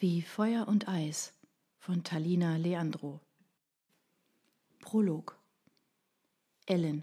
[0.00, 1.34] Wie Feuer und Eis
[1.80, 3.18] von Talina Leandro.
[4.78, 5.36] Prolog.
[6.66, 7.02] Ellen.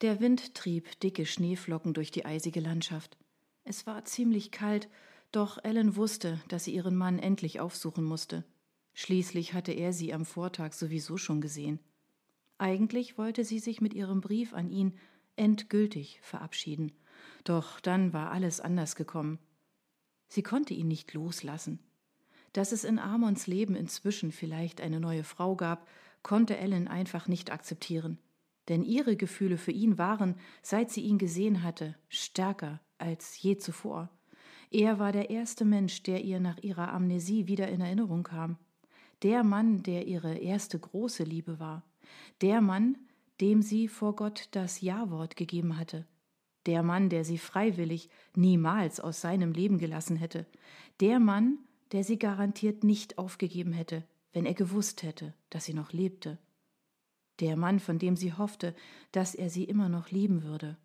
[0.00, 3.18] Der Wind trieb dicke Schneeflocken durch die eisige Landschaft.
[3.64, 4.88] Es war ziemlich kalt,
[5.32, 8.44] doch Ellen wusste, dass sie ihren Mann endlich aufsuchen musste.
[8.94, 11.80] Schließlich hatte er sie am Vortag sowieso schon gesehen.
[12.58, 14.96] Eigentlich wollte sie sich mit ihrem Brief an ihn
[15.34, 16.92] endgültig verabschieden.
[17.42, 19.40] Doch dann war alles anders gekommen.
[20.28, 21.80] Sie konnte ihn nicht loslassen.
[22.52, 25.86] Dass es in Amons Leben inzwischen vielleicht eine neue Frau gab,
[26.22, 28.18] konnte Ellen einfach nicht akzeptieren.
[28.68, 34.10] Denn ihre Gefühle für ihn waren, seit sie ihn gesehen hatte, stärker als je zuvor.
[34.70, 38.58] Er war der erste Mensch, der ihr nach ihrer Amnesie wieder in Erinnerung kam.
[39.22, 41.82] Der Mann, der ihre erste große Liebe war.
[42.42, 42.98] Der Mann,
[43.40, 46.06] dem sie vor Gott das Ja-Wort gegeben hatte.
[46.66, 50.46] Der Mann, der sie freiwillig niemals aus seinem Leben gelassen hätte.
[51.00, 51.58] Der Mann,
[51.92, 56.38] der sie garantiert nicht aufgegeben hätte, wenn er gewusst hätte, dass sie noch lebte.
[57.40, 58.74] Der Mann, von dem sie hoffte,
[59.12, 60.76] dass er sie immer noch lieben würde.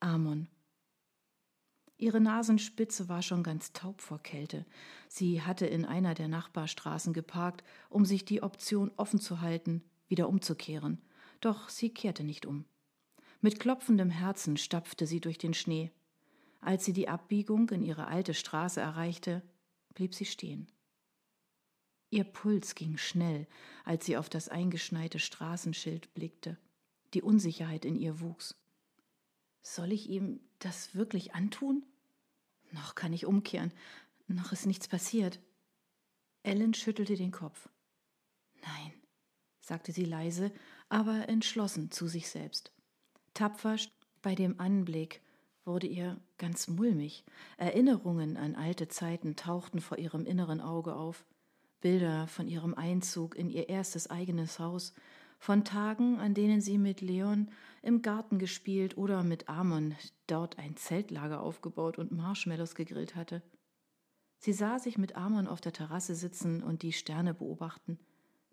[0.00, 0.48] Amon.
[1.96, 4.64] Ihre Nasenspitze war schon ganz taub vor Kälte.
[5.08, 10.28] Sie hatte in einer der Nachbarstraßen geparkt, um sich die Option offen zu halten, wieder
[10.28, 11.02] umzukehren.
[11.40, 12.64] Doch sie kehrte nicht um.
[13.42, 15.90] Mit klopfendem Herzen stapfte sie durch den Schnee.
[16.60, 19.42] Als sie die Abbiegung in ihre alte Straße erreichte,
[19.94, 20.70] blieb sie stehen.
[22.10, 23.46] Ihr Puls ging schnell,
[23.84, 26.58] als sie auf das eingeschneite Straßenschild blickte.
[27.14, 28.56] Die Unsicherheit in ihr wuchs.
[29.62, 31.84] Soll ich ihm das wirklich antun?
[32.72, 33.72] Noch kann ich umkehren,
[34.26, 35.40] noch ist nichts passiert.
[36.42, 37.68] Ellen schüttelte den Kopf.
[38.62, 38.92] Nein,
[39.60, 40.52] sagte sie leise,
[40.88, 42.72] aber entschlossen zu sich selbst.
[43.34, 43.76] Tapfer
[44.22, 45.20] bei dem Anblick
[45.64, 47.24] wurde ihr ganz mulmig.
[47.56, 51.24] Erinnerungen an alte Zeiten tauchten vor ihrem inneren Auge auf.
[51.80, 54.92] Bilder von ihrem Einzug in ihr erstes eigenes Haus,
[55.38, 57.50] von Tagen, an denen sie mit Leon
[57.82, 63.42] im Garten gespielt oder mit Amon dort ein Zeltlager aufgebaut und Marshmallows gegrillt hatte.
[64.36, 67.98] Sie sah sich mit Amon auf der Terrasse sitzen und die Sterne beobachten.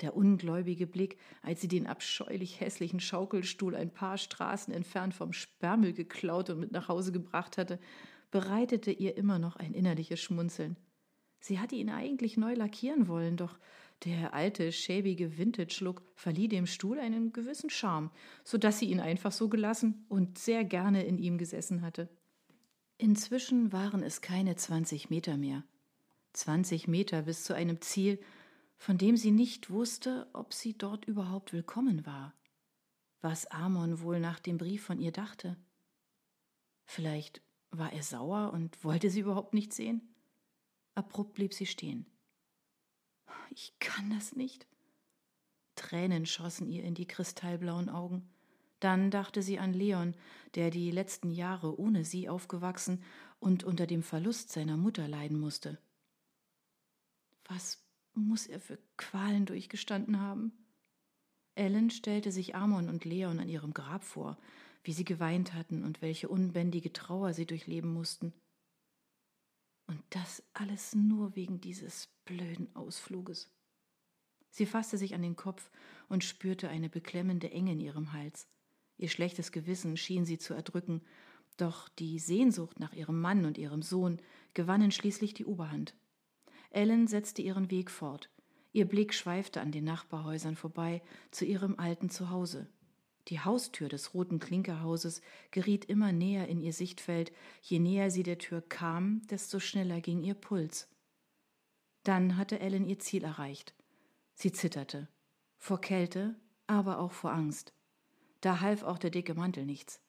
[0.00, 5.92] Der ungläubige Blick, als sie den abscheulich hässlichen Schaukelstuhl ein paar Straßen entfernt vom Sperrmüll
[5.92, 7.78] geklaut und mit nach Hause gebracht hatte,
[8.30, 10.76] bereitete ihr immer noch ein innerliches Schmunzeln.
[11.40, 13.58] Sie hatte ihn eigentlich neu lackieren wollen, doch
[14.04, 18.10] der alte, schäbige Vintage-Look verlieh dem Stuhl einen gewissen Charme,
[18.44, 22.08] so dass sie ihn einfach so gelassen und sehr gerne in ihm gesessen hatte.
[22.96, 25.64] Inzwischen waren es keine zwanzig Meter mehr.
[26.32, 28.18] Zwanzig Meter bis zu einem Ziel,
[28.80, 32.32] von dem sie nicht wusste, ob sie dort überhaupt willkommen war,
[33.20, 35.58] was Amon wohl nach dem Brief von ihr dachte.
[36.86, 40.14] Vielleicht war er sauer und wollte sie überhaupt nicht sehen?
[40.94, 42.06] Abrupt blieb sie stehen.
[43.50, 44.66] Ich kann das nicht.
[45.74, 48.30] Tränen schossen ihr in die kristallblauen Augen.
[48.80, 50.14] Dann dachte sie an Leon,
[50.54, 53.04] der die letzten Jahre ohne sie aufgewachsen
[53.40, 55.78] und unter dem Verlust seiner Mutter leiden musste.
[57.44, 57.84] Was
[58.26, 60.52] muss er für Qualen durchgestanden haben?
[61.54, 64.38] Ellen stellte sich Amon und Leon an ihrem Grab vor,
[64.82, 68.32] wie sie geweint hatten und welche unbändige Trauer sie durchleben mussten.
[69.86, 73.50] Und das alles nur wegen dieses blöden Ausfluges.
[74.50, 75.70] Sie fasste sich an den Kopf
[76.08, 78.48] und spürte eine beklemmende Enge in ihrem Hals.
[78.96, 81.02] Ihr schlechtes Gewissen schien sie zu erdrücken,
[81.56, 84.20] doch die Sehnsucht nach ihrem Mann und ihrem Sohn
[84.54, 85.94] gewannen schließlich die Oberhand.
[86.70, 88.30] Ellen setzte ihren Weg fort.
[88.72, 92.68] Ihr Blick schweifte an den Nachbarhäusern vorbei zu ihrem alten Zuhause.
[93.28, 95.20] Die Haustür des roten Klinkerhauses
[95.50, 100.22] geriet immer näher in ihr Sichtfeld, je näher sie der Tür kam, desto schneller ging
[100.22, 100.88] ihr Puls.
[102.02, 103.74] Dann hatte Ellen ihr Ziel erreicht.
[104.34, 105.08] Sie zitterte.
[105.58, 106.34] Vor Kälte,
[106.66, 107.74] aber auch vor Angst.
[108.40, 110.00] Da half auch der dicke Mantel nichts.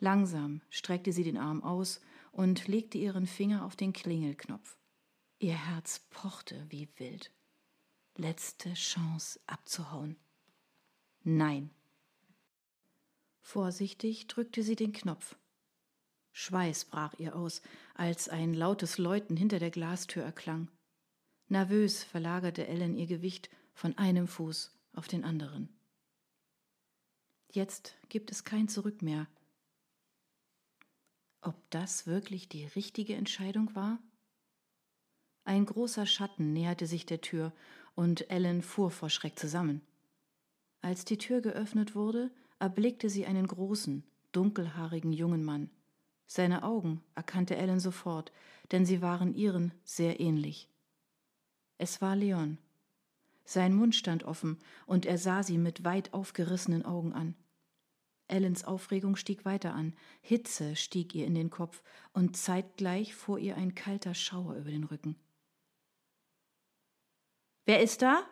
[0.00, 2.00] Langsam streckte sie den Arm aus
[2.32, 4.76] und legte ihren Finger auf den Klingelknopf.
[5.42, 7.32] Ihr Herz pochte wie wild.
[8.16, 10.16] Letzte Chance abzuhauen.
[11.24, 11.72] Nein.
[13.40, 15.34] Vorsichtig drückte sie den Knopf.
[16.30, 17.60] Schweiß brach ihr aus,
[17.94, 20.70] als ein lautes Läuten hinter der Glastür erklang.
[21.48, 25.68] Nervös verlagerte Ellen ihr Gewicht von einem Fuß auf den anderen.
[27.50, 29.26] Jetzt gibt es kein Zurück mehr.
[31.40, 33.98] Ob das wirklich die richtige Entscheidung war?
[35.44, 37.52] Ein großer Schatten näherte sich der Tür,
[37.94, 39.82] und Ellen fuhr vor Schreck zusammen.
[40.80, 45.70] Als die Tür geöffnet wurde, erblickte sie einen großen, dunkelhaarigen jungen Mann.
[46.26, 48.32] Seine Augen erkannte Ellen sofort,
[48.70, 50.68] denn sie waren ihren sehr ähnlich.
[51.76, 52.58] Es war Leon.
[53.44, 57.34] Sein Mund stand offen, und er sah sie mit weit aufgerissenen Augen an.
[58.28, 63.56] Ellens Aufregung stieg weiter an, Hitze stieg ihr in den Kopf, und zeitgleich fuhr ihr
[63.56, 65.16] ein kalter Schauer über den Rücken.
[67.64, 68.24] Wer ist da?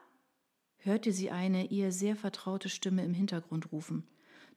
[0.79, 4.09] hörte sie eine ihr sehr vertraute Stimme im Hintergrund rufen.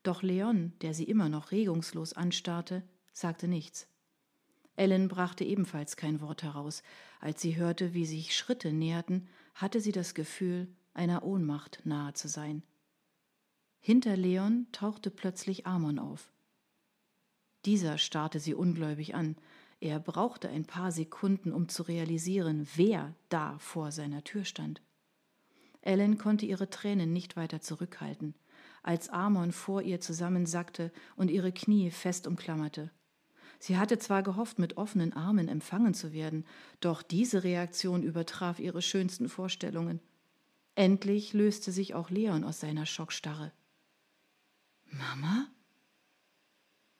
[0.04, 3.88] Doch Leon, der sie immer noch regungslos anstarrte, sagte nichts.
[4.75, 6.81] Ellen brachte ebenfalls kein Wort heraus.
[7.20, 12.28] Als sie hörte, wie sich Schritte näherten, hatte sie das Gefühl, einer Ohnmacht nahe zu
[12.28, 12.64] sein.
[13.80, 16.31] Hinter Leon tauchte plötzlich Amon auf.
[17.66, 19.36] Dieser starrte sie ungläubig an.
[19.83, 24.81] Er brauchte ein paar Sekunden, um zu realisieren, wer da vor seiner Tür stand.
[25.81, 28.33] Ellen konnte ihre Tränen nicht weiter zurückhalten,
[28.81, 32.91] als Amon vor ihr zusammensackte und ihre Knie fest umklammerte.
[33.59, 36.45] Sie hatte zwar gehofft, mit offenen Armen empfangen zu werden,
[36.80, 40.00] doch diese Reaktion übertraf ihre schönsten Vorstellungen.
[40.75, 43.51] Endlich löste sich auch Leon aus seiner Schockstarre.
[44.85, 45.47] Mama?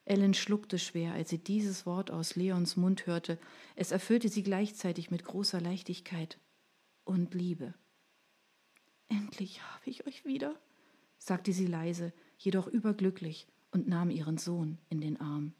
[0.04, 3.38] Ellen schluckte schwer, als sie dieses Wort aus Leons Mund hörte.
[3.74, 6.38] Es erfüllte sie gleichzeitig mit großer Leichtigkeit
[7.04, 7.74] und Liebe.
[9.08, 10.58] Endlich habe ich euch wieder,
[11.18, 15.54] sagte sie leise, jedoch überglücklich und nahm ihren Sohn in den Arm.